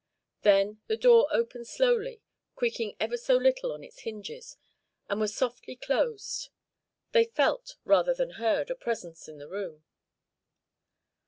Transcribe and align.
Then 0.41 0.81
the 0.87 0.97
door 0.97 1.27
opened 1.29 1.67
slowly, 1.67 2.23
creaking 2.55 2.95
ever 2.99 3.17
so 3.17 3.37
little 3.37 3.71
on 3.71 3.83
its 3.83 3.99
hinges, 3.99 4.57
and 5.07 5.19
was 5.21 5.35
softly 5.35 5.75
closed. 5.75 6.49
They 7.11 7.25
felt, 7.25 7.75
rather 7.85 8.15
than 8.15 8.31
heard, 8.31 8.71
a 8.71 8.75
presence 8.75 9.27
in 9.27 9.37
the 9.37 9.47
room. 9.47 9.83